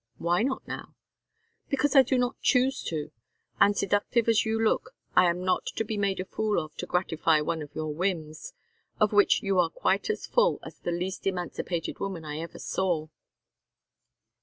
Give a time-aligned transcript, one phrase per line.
[0.17, 0.95] "Why not now?"
[1.69, 3.11] "Because I do not choose to.
[3.59, 6.87] And seductive as you look I am not to be made a fool of to
[6.87, 8.55] gratify one of your whims
[8.99, 13.09] of which you are quite as full as the least emancipated woman I ever saw."